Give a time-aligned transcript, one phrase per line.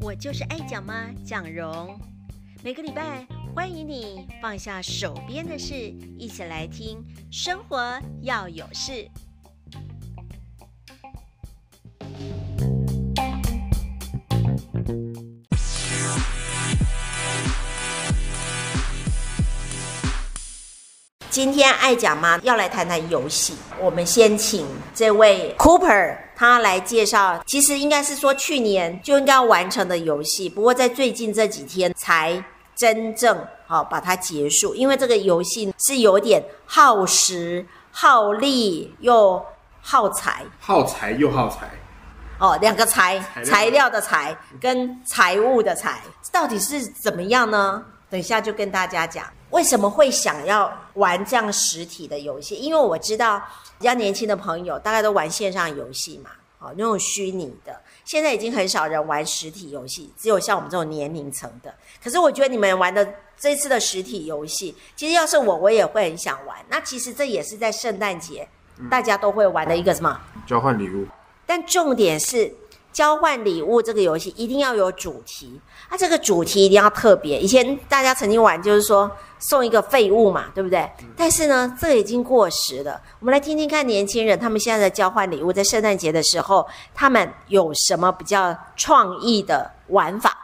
[0.00, 1.98] 我就是爱讲妈蒋蓉，
[2.62, 5.74] 每个礼拜欢迎你放下手边的事，
[6.16, 9.08] 一起来听生活要有事。
[21.28, 27.42] 今天爱讲妈要来谈谈游戏，我们先请这位 Cooper 他来介绍。
[27.46, 32.44] 其实应该是说去年就应该要完成的游戏，不过在最近这几天才
[32.76, 34.74] 真正好把它结束。
[34.74, 39.44] 因为这个游戏是有点耗时、耗力又
[39.80, 41.70] 耗财，耗财又耗财。
[42.38, 47.82] 哦，两个材，材料的材跟财务的财，到底是怎么样呢？
[48.10, 49.24] 等一下就跟大家讲。
[49.50, 52.56] 为什么会想要玩这样实体的游戏？
[52.56, 53.42] 因为我知道
[53.78, 57.80] 比较年轻的朋友大概都玩线上游戏嘛，哦，那种虚拟的。
[58.04, 61.74] 现在已经很少人玩实体游戏，只有像我们这种年龄层的。
[62.02, 66.56] 可是我觉得你们玩的这次的实体游戏，其实要是我，我也会很想玩。
[66.68, 68.48] 那其实这也是在圣诞节
[68.90, 70.20] 大家都会玩的一个什么？
[70.46, 71.06] 交换礼物。
[71.46, 72.54] 但重点是。
[72.96, 77.38] 交换礼物这个游戏一定要有主题，它、啊、这个主题一定要特别。
[77.38, 80.78] 以前大家曾经玩，就是说送一个废物嘛，对不对？
[81.02, 82.98] 嗯、但是呢，这个已经过时了。
[83.20, 90.34] 我们来听听看年轻人他们现在的交换礼物，在圣诞节的时候，他们有什么比较创意的玩法？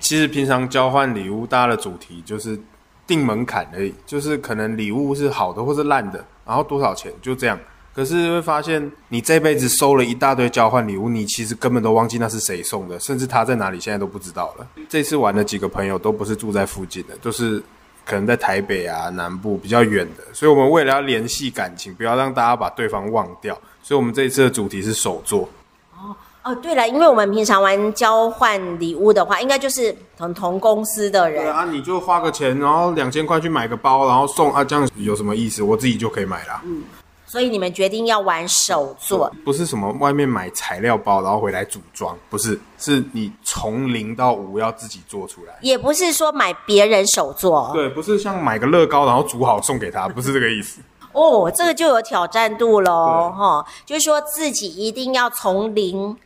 [0.00, 2.58] 其实平常交换礼物，大家的主题就是
[3.06, 7.60] 定门槛而已，就是可能礼物是好的或是烂的，然后多少钱，就这样。
[7.96, 14.66] 可是会发现，你这辈子收了一大堆交换礼物，你其实根本都忘记那是谁送的，甚至他在哪里，现在都不知道了。
[14.86, 17.62] 这次玩的几个朋友都不是住在附近的，都是
[18.04, 25.48] 可能在台北啊南部比较远的，所以我们为了要联系感情，不要让大家把对方忘掉，所以我们这一次的主题是手作。
[25.96, 31.42] 哦哦，对了，因为我们平常玩交换礼物的话，应该就是同同公司的人。
[31.42, 35.62] 对啊，你就花个钱，然后两千块去买个包，然后送啊，这样有什么意思？
[35.62, 36.60] 我自己就可以买了。
[36.64, 36.82] 嗯。
[37.26, 50.80] 所以你们决定要玩手做，不是什么外面买材料包然后回来组装，不是，是你从零到五要自己做出来，也不是说买别人手做，对，不是像买个乐高然后煮好送给他， 不是这个意思。
[51.12, 56.16] 哦，这个就有挑战度喽，哈，就是说自己一定要从零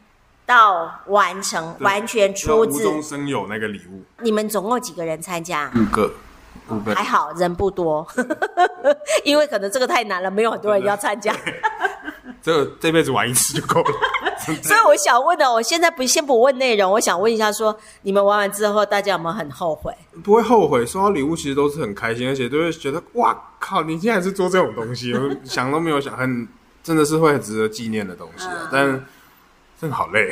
[0.44, 4.02] 到完成，完全出自无中生有那个礼物。
[4.20, 5.70] 你们总共几个人参加？
[5.76, 6.12] 五个。
[6.94, 8.06] 还好人不多，
[9.25, 11.34] 因为可能这个太难了，没有很多人要参加。
[12.42, 13.92] 这这辈子玩一次就够了。
[14.62, 19.94] 所以我想问的，我现在不先不问内容，我想问一下说，说你们玩完之后，大家有没有很后悔？
[20.25, 26.48] 不会后悔，收到礼物其实都是很开心，而且都会觉得哇靠，你竟然是做这种东西，我想都没有想，很
[26.82, 29.04] 真的是会很值得纪念的东西，嗯、但
[29.78, 30.30] 真的好累。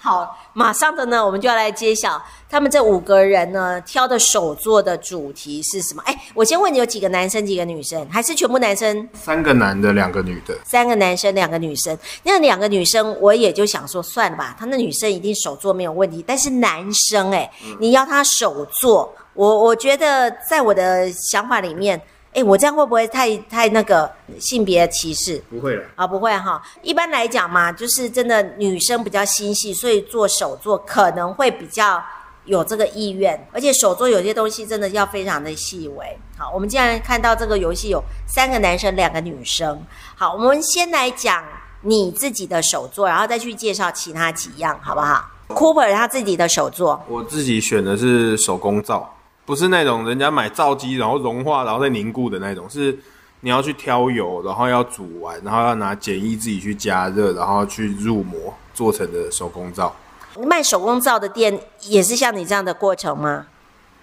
[0.00, 6.00] 好，马上的呢，我们就要来揭晓他们这五个人呢挑的手作的主题是什么？
[6.06, 9.08] 哎，我先问你，有几个男生，几个女生，还是全部男生？
[9.12, 10.56] 三个男的，两个女的。
[10.64, 11.98] 三个男生，两个女生。
[12.22, 16.24] 那两个女生，我也就想说，算了吧，他那女生一定手作没有问题。
[16.24, 22.00] 但是男生，哎，你要他手作，我我觉得在我的想法里面。
[22.38, 25.42] 哎，我这样会不会太太那个性别歧视？
[25.50, 26.62] 不会了啊，不会哈。
[26.82, 32.00] 一般来讲嘛，就是真的女生比较心细，所以做手作可能会比较
[32.44, 33.48] 有这个意愿。
[33.52, 36.16] 而且手作有些东西真的要非常的细微。
[36.36, 39.84] 好，我们既然看到这个游戏有三个男生，两个女生。
[40.14, 41.42] 好，我们先来讲
[41.80, 49.12] 你自己的手作，然后再去介绍其他几样，好不好？Cooper 他自己的手作，我自己选的是手工皂。
[49.48, 52.94] 不是那种人家买皂基，然后融化，然后再凝固的那种，是
[53.40, 59.96] 你要去挑油，然后要煮完，然后要拿简易自己去加热，然后去入模做成的手工皂。
[60.42, 63.46] 卖手工皂的店也是像你这样的过程吗？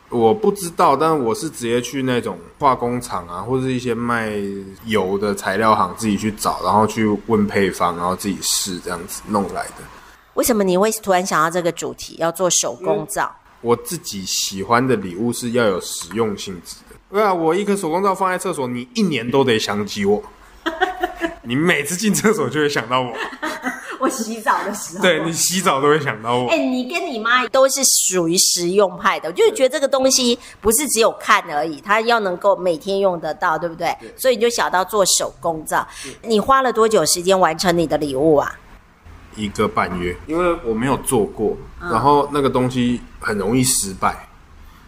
[0.09, 4.31] 我不知道，但我是直接去那种化工厂啊，或者是一些卖
[4.85, 9.83] 油的材料行自己去找，然后去问配方，然后自己试这样子弄来的。
[10.33, 13.31] 为什么你会突然想到这个主题，要做手工皂？
[13.61, 16.95] 嗯我自己喜欢的礼物是要有实用性质的。
[17.09, 20.21] 对啊，我一颗手工皂放在厕所，你一年都得想起我。
[21.41, 23.11] 你每次进厕所就会想到我。
[23.97, 26.49] 我洗澡的时候，对，你洗澡都会想到我。
[26.49, 33.95] 哎、欸，你跟你妈都是属于实用派的，我就是觉得这个东西不是只有看而已，它要能够每天用得到，对不对？
[33.99, 35.87] 对，所以你就想到做手工皂。
[36.21, 38.59] 你花了多久时间完成你的礼物啊？
[39.35, 44.27] 一个半月，因为我没有做过，然后那个东西很容易失败，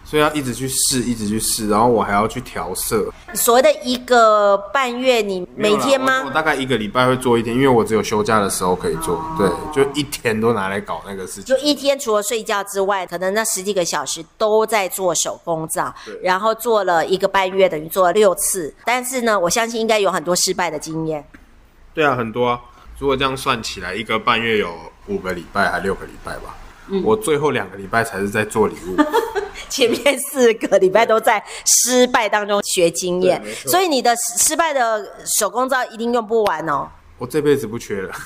[0.03, 3.11] 所以要一直去试，一直去试，然后我还要去调色。
[3.33, 6.21] 所谓的一个半月，你每天吗？
[6.21, 9.15] 我，我大概一个礼拜会做一天，因为我只有休假的时候可以做。
[9.15, 9.49] 哦、对，
[9.83, 11.43] 就一天都拿来搞那个事情。
[11.43, 18.73] 就一天除了睡觉之外，可能那十几个小时都在做手工皂，对然后做了一个半月，等于做了六次。
[18.85, 21.27] 但是呢，我相信应该有很多失败的经验。
[21.93, 22.61] 对啊，很多啊。
[22.99, 24.75] 如果这样算起来，一个半月有
[25.07, 26.55] 五个礼拜还六个礼拜吧。
[26.89, 28.95] 嗯、我最后两个礼拜才是在做礼物，
[29.69, 35.05] 前面四个礼拜都在失败当中学经验，所以你的失败的
[35.37, 36.89] 手工皂一定用不完哦。
[37.17, 38.11] 我这辈子不缺了。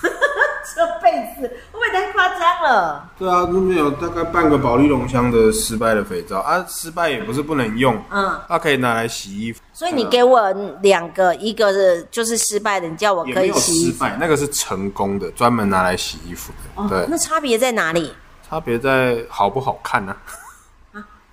[0.73, 1.51] 这辈子
[1.91, 3.09] 太夸张了？
[3.17, 9.61] 对啊，那边有大概半个保利龙箱的失败的肥皂啊，失败也不是不能用，嗯，它可以拿来洗衣服。
[9.73, 10.51] 所以你给我
[10.81, 13.91] 两个，一个是就是失败的，你叫我可以洗衣服。
[13.91, 16.81] 失败那个是成功的，专门拿来洗衣服的。
[16.81, 18.13] 哦、对，那差别在哪里？
[18.49, 20.11] 差别在好不好看呢？
[20.11, 20.40] 啊，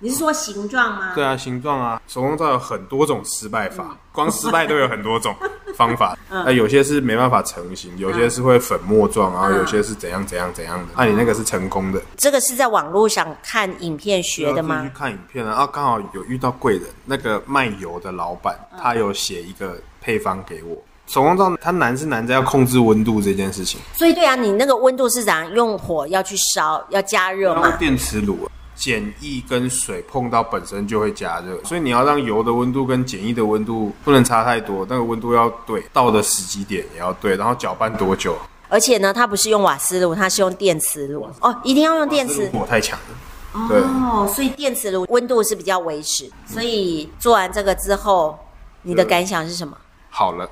[0.01, 1.11] 你是说形状吗？
[1.13, 5.35] 对啊，形状啊，手工皂有很多种失败法，光失败都有很多种
[5.75, 6.17] 方法。
[6.29, 10.93] 那有些是没办法成型，有些是会粉末状，然后有些是怎样怎样怎样的。
[10.95, 12.01] 那你那个是成功的。
[12.15, 14.83] 这个是在网络上看影片学的吗？
[14.83, 20.77] 去看影片啊，然后刚好有遇到贵人，那个卖油的老板，他有写一个配方给我。
[21.07, 25.51] 手工皂它难是难在要控制温度这件事情，所以对啊，你那个温度是怎样？
[25.53, 27.69] 用火要去烧，要加热吗？
[27.77, 28.47] 电磁炉，
[28.79, 38.37] 碱液跟水碰到本身就会加热，所以你要让油的温度跟碱液的温度不能差太多，那个温度要对，到的时机点也要对，然后搅拌多久？
[38.69, 43.67] 而且呢，它不是用瓦斯炉，它是用电磁炉哦，一定要用电磁炉，火太强了。
[43.67, 46.31] 对哦，所以电磁炉温度是比较维持。
[46.45, 48.37] 所以做完这个之后，
[48.83, 49.75] 你的感想是什么？
[50.09, 50.49] 好了。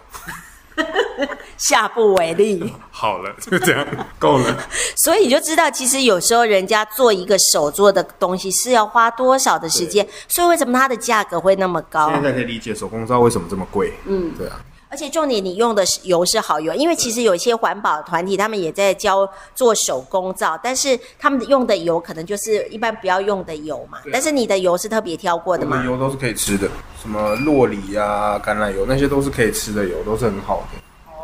[1.58, 2.74] 下不为例。
[2.92, 3.86] 好了， 就这样
[4.20, 4.58] 够了。
[5.04, 12.10] 所以你就知道，其实有时候人家做一个手做的东西是要花多少的时间，所以为什么它的价格会那么高？
[12.12, 13.94] 现在可以理解手工皂为什么这么贵。
[14.06, 14.60] 嗯，对啊。
[14.90, 24.00] 而且重点，你用的油是好油，因为其实有一些环保团体，他们也在教做手工皂，但是他们用的油可能就是一般不要用的油嘛。
[24.04, 25.84] 对但是你的油是特别挑过的吗？
[25.84, 26.70] 油都是可以吃的，
[27.02, 30.80] 什么洛梨啊、橄榄油那些都是可以吃的油，都是很好的。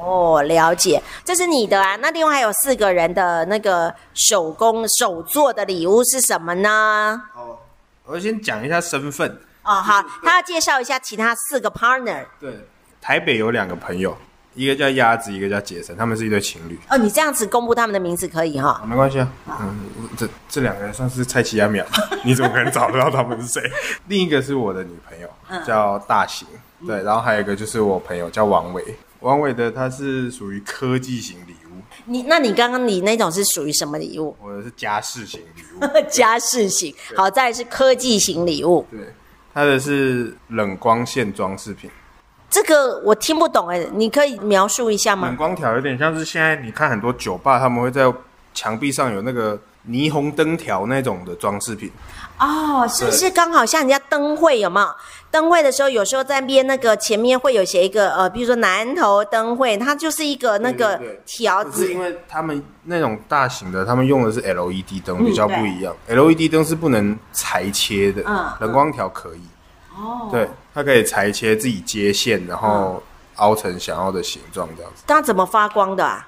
[0.06, 1.96] 哦，了解，这是你的啊。
[1.96, 7.22] 那另外还有四个人的那个手工手做的礼物是什么呢？
[7.34, 7.58] 哦，
[8.04, 9.30] 我先讲一下身份。
[9.64, 12.26] 哦，好，他要介绍一下其他四个 partner。
[12.42, 12.68] 对。
[13.04, 14.18] 台北有两个朋友，
[14.56, 16.80] 一个叫鸭子，一个叫杰森，他们是一对情侣。
[16.90, 18.82] 哦，你这样子公布他们的名字可以哈？
[18.88, 21.84] 没关系啊，嗯，这这两个人算是蔡奇亚淼，
[22.24, 23.62] 你怎么可能找得到他们是谁？
[24.08, 25.28] 另一个是我的女朋友，
[25.66, 26.48] 叫大型，
[26.88, 31.82] 对，然后还有一个就是我朋友叫王伟，王伟的他是属于科技型礼物。
[32.06, 34.34] 你那你刚刚你那种是属于什么礼物？
[34.42, 36.96] 我的是家事型礼物， 家事型。
[37.18, 38.88] 好，再来是科技型礼物。
[38.90, 39.02] 对，
[39.54, 41.92] 他的是冷光线装饰品。
[42.54, 45.28] 这个我听不懂哎，你可以描述一下吗？
[45.28, 48.14] 冷光条有点像是现在你看很多酒吧，他们会在
[48.54, 49.60] 墙壁上有那个
[49.90, 51.92] 霓虹灯条那种的装饰品。
[52.40, 54.88] 哦，是不是刚好像人家灯会有没有？
[55.32, 61.88] 灯会的时候，有时候在边那个前面会有写一个呃，比如说南头灯会，它就是一个那个条子。
[61.88, 65.96] 是因为他们那种大型的，他们用的是 LED 灯，比较不一样。
[66.06, 69.42] 嗯、LED 灯是不能裁切的，嗯，冷光条可以。
[69.96, 73.02] 哦，对，它可以裁切自己接线，然后
[73.36, 75.04] 凹成想要的形状，这样子。
[75.08, 76.28] 它怎么发光的啊？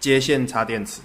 [0.00, 1.00] 接线插电池，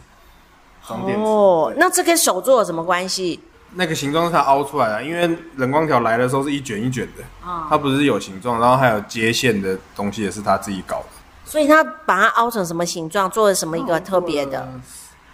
[0.85, 1.23] 装电池。
[1.23, 3.39] 哦，那这跟手做有什么关系？
[3.73, 11.05] 那个形状是它凹出来的，因为冷光条来的时候是一卷一卷的，哦、它不是有形状，然后还有接线的东西也是他自己搞的。
[11.45, 13.29] 所以他把它凹成什么形状？
[13.29, 14.67] 做了什么一个特别的？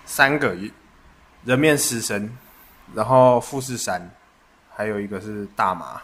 [0.06, 0.56] 三个
[1.46, 2.36] 人面狮身，
[2.94, 4.12] 然后富士山，
[4.76, 6.02] 还有一个是大麻。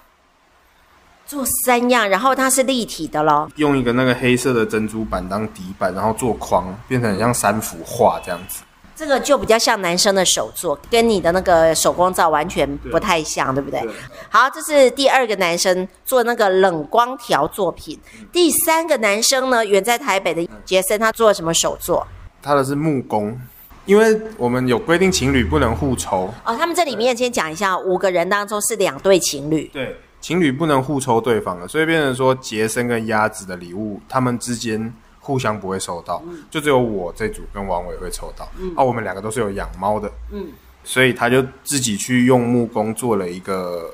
[1.29, 3.47] 做三样，然后它是立体的咯。
[3.57, 8.63] 用一个那个黑色的珍珠板当底板，然后做框，变成很像三幅画这样子。
[8.95, 13.79] 这个就比较像男生的手作，跟你的那个手工皂完全不太像，对，对不对？
[13.81, 13.91] 对。
[14.27, 17.99] 好，这是第二个男生做那个冷光条作品。
[18.19, 22.07] 嗯、第三个男生呢，远在台北的杰森，他做了什么手作？
[22.41, 23.39] 他的是木工，
[23.85, 26.33] 因为我们有规定情侣不能互抽。
[26.43, 29.69] 哦，他们这里面先讲一下，五个人当中是两对情侣。
[29.71, 29.95] 对。
[30.21, 38.47] 情侣不能互抽对方的，所以变成说杰森跟鸭子的礼物，他们之间互相不会收到，嗯、就只有我这组跟王伟会抽到。
[38.57, 40.47] 嗯、啊，我们两个都是有养猫的，嗯，
[40.83, 43.89] 所以他就自己去用木工做了一个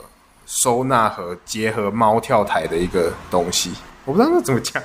[0.47, 3.71] 收纳盒，结合猫跳台的一个东西。
[4.03, 4.81] 我不知道那怎么讲，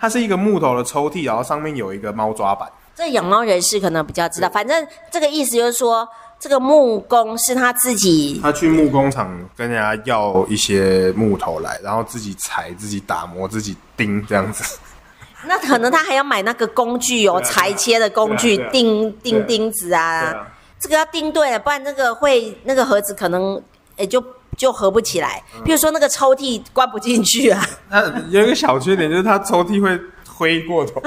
[0.00, 2.66] 它是一个木头的抽屉，然后上面有一个猫抓板。
[2.94, 6.08] 这养猫人士可能比较知道，反正这个意思就是说。
[6.40, 14.78] 这个木工是他自己，他去木工厂跟人家要一些木头来，然后自己裁、自己打磨、自己钉这样子。
[15.46, 20.46] 那可能他还要买那个工具哦，裁切的工具，钉钉钉子啊。
[20.80, 23.60] 这个要钉对了，不然那个会那个盒子可能
[23.96, 24.24] 也就
[24.56, 25.42] 就合不起来。
[25.64, 27.64] 比如说那个抽屉关不进去啊。
[27.90, 30.00] 那有一个小缺点就是它抽屉会
[30.38, 31.02] 挥过头，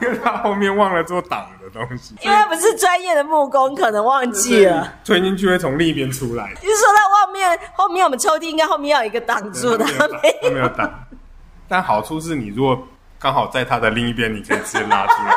[0.00, 2.14] 因为他后面忘了做挡的东西。
[2.22, 4.90] 因为他不是专业的木工，可能忘记了。
[5.04, 6.54] 推进去会从另一边出来。
[6.54, 10.08] 就是说在外面后面我们抽屉应该后面要有一个挡住的，他
[10.50, 10.90] 没有挡。
[11.68, 12.88] 但好处是你如果
[13.18, 15.36] 刚好在它的另一边，你可以直接拉出来。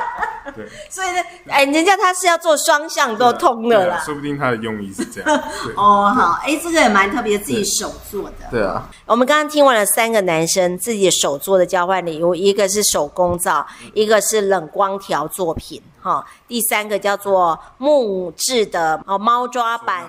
[0.56, 4.02] 对， 所以呢，哎，人家他是要做双向都通的啦。
[4.06, 5.44] 说不定他的用意是这样。
[5.76, 8.48] 哦，好，哎，这个也蛮特别，自己手做的。
[8.50, 8.90] 对啊。
[9.06, 20.06] 我们刚刚听完了三个男生自己手做的交换礼物，一个是手工皂，一个是冷光条作品，哈，第三个叫做木质的哦猫抓板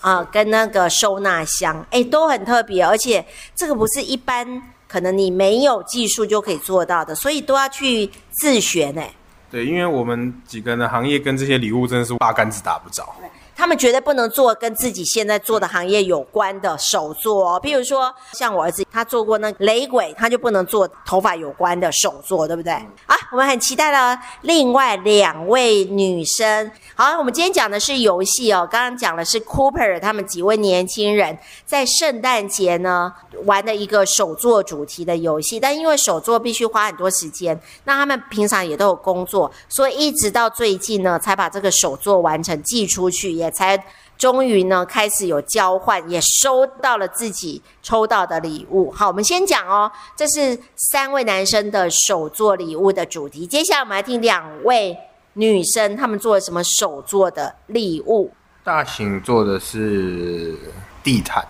[0.00, 3.24] 啊，跟那个收纳箱，哎，都很特别，而且
[3.56, 9.02] 这个不是一般可能你没有技术就可以做到的，所以都要去自学呢。
[9.50, 13.14] 对，因为我们几个人的行业跟这些礼物真的是八竿子打不着。
[13.58, 22.72] 他们绝对不能做跟自己现在做的行业有关的手作哦，比如说像我儿子，他做过那雷鬼，他就不能做头发有关的手作，对不对？
[22.72, 26.70] 啊，我们很期待了另外两位女生。
[26.94, 31.36] 好，我们今天讲的是游戏哦，刚刚讲的是 Cooper 他们几位年轻人
[31.66, 33.12] 在圣诞节呢
[33.44, 43.47] 玩的一个手作主题的游戏，但因为手作必须花很多时间，那他们平常也都有工作，所以一直到最近呢才把这个手作完成寄出去也。
[43.50, 43.82] 才
[44.16, 48.90] 终于呢开始有交换，也收到了自己抽到的礼物。
[48.90, 53.46] 好，我们先讲哦，这是三位男生的手作礼物的主题。
[53.46, 54.96] 接下来我们来听两位
[55.34, 58.32] 女生他们做了什么手作的礼物。
[58.64, 60.56] 大型做的是
[61.02, 61.46] 地毯，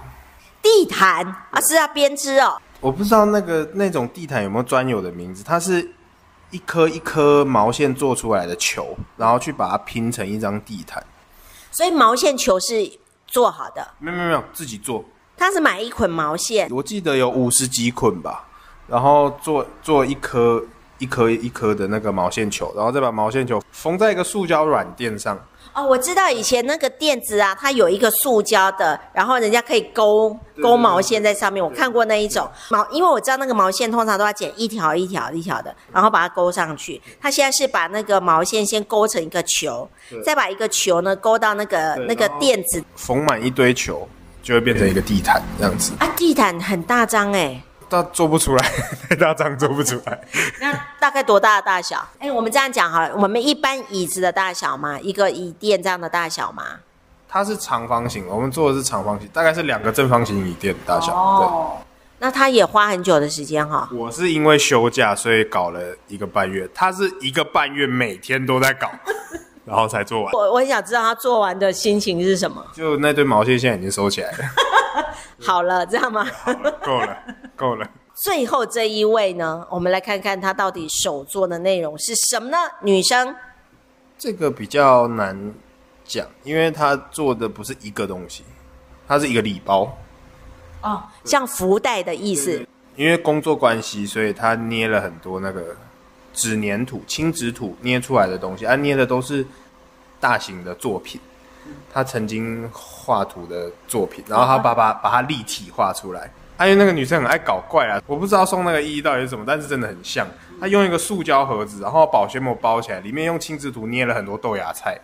[0.62, 2.60] 地毯啊是啊编织哦。
[2.80, 5.90] 我不知道那个那种地毯有没有专有的名字，它是
[6.50, 11.02] 一颗一颗毛线做出来的球，然后去把它拼成一张地毯。
[11.70, 12.90] 所以毛线球是
[13.26, 13.86] 做好的？
[13.98, 15.04] 没有没有没有，自己做。
[15.36, 18.44] 他是买一捆毛线，我记得有五十几捆吧，
[18.88, 20.64] 然后做做一颗
[20.98, 25.38] 一颗一颗的那个毛线球，然后再把毛线球缝在一个塑胶软垫上。
[25.74, 31.64] 哦，我知道以前那个垫子啊，它有一个塑胶的，然后人家可以勾勾毛线在上面。
[31.64, 37.00] 我看过那一种毛，因为我知道那个毛线通常都要剪一条一条一条的，然后把它勾上去。
[37.20, 39.88] 它现在是把那个毛线先勾成一个球，
[40.24, 44.08] 再把一个球呢勾到那个那个垫子，缝满一堆球，
[44.42, 45.92] 就会变成一个地毯这样子。
[45.98, 47.62] 啊，地毯很大张哎。
[47.88, 48.72] 他做不出来，
[49.08, 50.20] 太 大张做不出来。
[50.60, 51.98] 那大概多大的大小？
[52.18, 56.64] 哎、欸，我们这样讲好了，我们一般椅子的大小嘛，一个椅垫这样的大小嘛。
[57.28, 61.84] 它是长方形，我们做的是长方形，大概是两个正方形椅垫的大小。
[62.20, 63.88] 那他也花很久的时间哈。
[63.92, 66.68] 我是因为休假，所以搞了一个半月。
[66.74, 68.90] 他是一个半月每天都在搞，
[69.64, 70.32] 然后才做完。
[70.32, 72.64] 我我很想知道他做完的心情是什么。
[72.72, 74.38] 就那堆毛线现在已经收起来了。
[75.46, 76.26] 好了，这样吗？
[76.84, 77.16] 够了，
[77.58, 77.86] 够了。
[78.14, 82.56] 最后这一位呢，我们来看看他到底手做的内容是什么呢？
[82.82, 83.34] 女生，
[84.16, 85.36] 这个比较难
[86.04, 88.44] 讲，因为他做的不是一个东西，
[89.06, 89.96] 它是一个礼包。
[90.82, 92.66] 哦，像福袋的意思。
[92.96, 95.76] 因为工作关系，所以他捏了很多那个
[96.34, 99.46] 纸粘土、轻纸土捏出来的东西，他、啊、捏的都是
[100.18, 101.20] 大型的作品。
[101.92, 106.32] 他曾经画图的作品，然后他把把把它立体画出来。
[106.58, 110.26] 还有那个女生很爱搞怪啊，我不知道送那个意义到底是什么，但是真的很像。
[110.60, 114.98] 她用一个塑胶盒子，然后保鲜膜包起来，里面用轻质土捏了很多豆芽菜。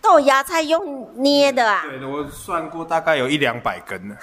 [0.00, 1.84] 豆芽菜用捏的啊？
[1.86, 4.16] 对的，我算过，大概有一两百根呢。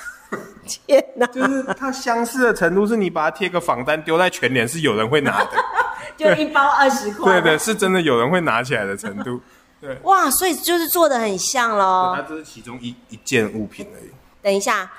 [0.66, 1.28] 天哪！
[1.28, 5.52] 就是它相似的程度，是你把它贴个仿单丢在全联，是有人会拿的。
[6.18, 7.34] 就一包二十块。
[7.34, 9.40] 对对，是真的有人会拿起来的程度。
[9.80, 12.14] 对，哇，所以就是做的很像咯。
[12.18, 14.10] 它这是其中一一件物品而已。
[14.42, 14.92] 等一下，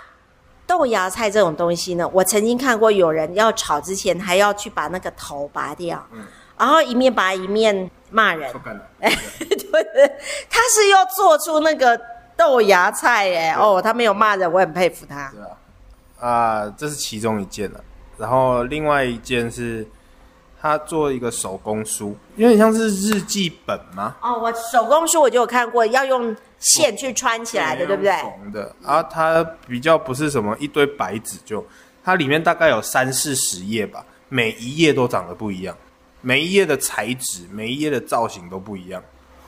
[0.70, 6.24] 豆芽菜这种东西呢，我曾经看过有人要炒之前还要去把那个头拔掉，嗯，
[6.56, 8.54] 然后一面拔一面骂人。
[9.00, 10.12] 哎，对 对，
[10.48, 12.00] 他是要做出那个
[12.36, 15.32] 豆芽菜哎，哦，他没有骂人，我很佩服他。
[15.34, 15.50] 对啊，
[16.20, 17.80] 啊、呃，这是其中一件了，
[18.16, 19.84] 然后另外一件是。
[20.62, 24.14] 他做一个手工书，有点像是日记本吗？
[24.20, 28.12] 哦，我手工书我就有看过，要用线去穿起来的，对不对？
[28.22, 31.66] 缝的，啊，它比较不是什么一堆白纸，就
[32.04, 35.76] 它里面大概有三四十页吧，每一页都长得不一样，
[36.20, 39.02] 每一页的材质、每一页的造型都不一样。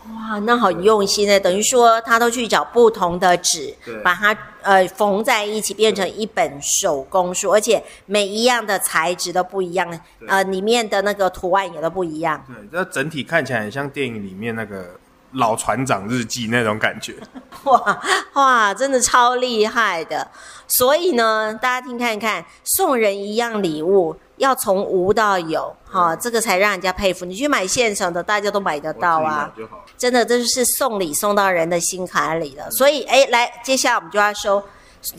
[0.09, 12.45] 哇，那很用心呢，等于说他都去找不同的纸，把它呃缝在一起，变成一本手工书，而且每一样的材质都不一样，呃，里面的那个图案也都不一样。
[12.49, 14.99] 对，这整体看起来很像电影里面那个
[15.33, 17.17] 老船长日记那种感觉。
[17.65, 18.03] 哇
[18.35, 20.27] 哇，真的超厉害的！
[20.67, 24.17] 所以呢，大家听看看，送人一样礼物。
[24.39, 27.25] 要从无到有，哈，这个才让人家佩服。
[27.25, 29.49] 你去买现成的，大家都买得到啊。
[29.97, 32.69] 真的，这就是送礼送到人的心坎里了。
[32.73, 34.59] 所以，哎，来，接下来我们就要收。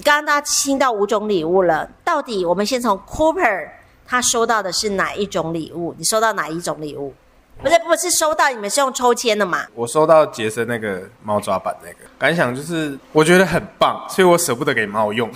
[0.04, 3.70] 刚刚大家听到五种礼物了，到底我们先从 Cooper
[4.06, 5.96] 他收到的是哪一种礼物？
[5.98, 7.14] 你收到哪一种礼物？
[7.62, 9.66] 不是，不是收到，你们是用抽签的嘛？
[9.74, 15.32] 我收到杰森那个猫抓板，那个感想就是我觉得很棒，所以我舍不得给猫用。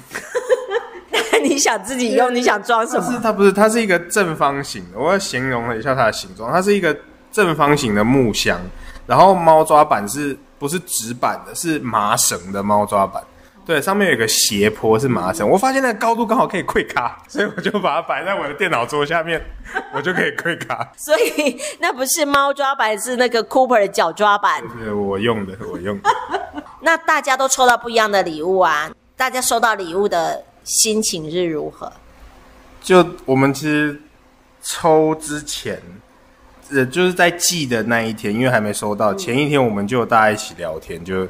[1.31, 2.33] 那你想自己用？
[2.33, 3.11] 你想装什么？
[3.11, 4.99] 是它不是，它是一个正方形的。
[4.99, 6.95] 我要形容了一下它的形状，它是一个
[7.31, 8.59] 正方形的木箱，
[9.05, 11.55] 然后猫抓板是不是纸板的？
[11.55, 13.23] 是麻绳的猫抓板。
[13.67, 15.47] 对，上面有一个斜坡是麻绳。
[15.47, 19.39] 我发现那个高度刚好可以跪卡， 所以我就把它摆在我的电脑桌下面，
[19.93, 20.89] 我就可以跪卡。
[20.95, 24.63] 所以那不是猫抓板，是那个 Cooper 的脚抓板。
[24.79, 26.09] 是我用的，我用的。
[26.81, 28.89] 那大家都抽到不一样的礼物啊！
[29.17, 30.43] 大家收到礼物的。
[30.67, 31.89] 心情是如何？
[32.81, 33.97] 就我们其实
[34.61, 35.81] 抽之前，
[36.73, 41.25] 呃，就是在寄的那一天，因为还没收到，前一天我们就大家一起聊天，就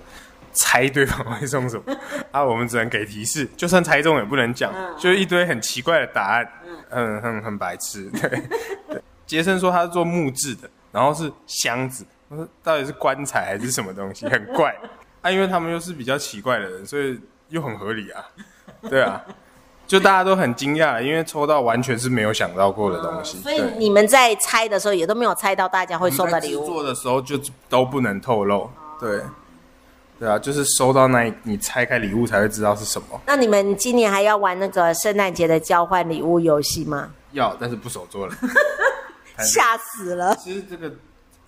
[0.57, 1.95] 猜对方会送什么
[2.31, 2.43] 啊。
[2.43, 6.49] 我们只能给提示，就算猜中也不能讲，就一堆很奇怪的答案，
[6.89, 8.09] 很很很白痴。
[8.11, 8.29] 对，
[8.89, 14.75] 对，杰森说他是做木质的，然后是箱子，我说到底是棺材还是什么东西， 很怪
[15.21, 15.31] 啊。
[15.31, 18.25] 因为他们又是比较奇怪的人，所以又很合理啊。
[18.89, 19.21] 对啊，
[19.85, 23.39] 就大家都很惊讶，因为抽到完全是没有想到过的东西。
[23.39, 26.65] 所以你们在猜的时候也都没有猜到大家会送的礼物。
[26.65, 27.37] 做的时候就
[27.67, 28.69] 都不能透露。
[28.99, 29.21] 对，
[30.19, 33.21] 对啊，就是收到那你拆开礼物才会知道是什么。
[33.25, 37.09] 那你们今年还要玩那个圣诞节的交换礼物游戏吗？
[37.33, 38.33] 要，但是不手做了。
[39.37, 40.35] 吓死了！
[40.37, 40.91] 其实这个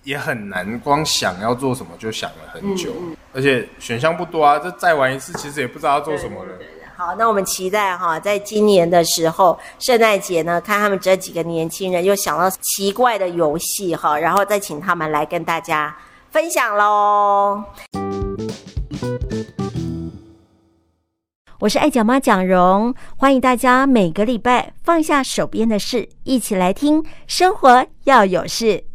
[0.04, 4.56] 也很难，光想要做什么就想了很久，嗯、而且选项不多啊。
[4.60, 6.52] 这再玩一次，其实也不知道要做什么了。
[6.96, 15.96] 好，那我们期待哈，在今年的时候，圣诞节呢，看他们这几个年轻人又想到奇怪的游戏哈，然后再请他们来跟大家
[16.30, 17.64] 分享喽。
[21.60, 28.89] 我是爱讲妈蒋蓉，欢迎大家每个礼拜放下手边的事，一起来听生活要有事。